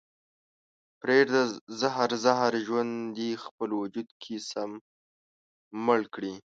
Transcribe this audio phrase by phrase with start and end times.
[1.01, 1.43] پرېږده
[1.81, 4.71] زهر زهر ژوند دې خپل وجود کې سم
[5.85, 6.33] مړ کړي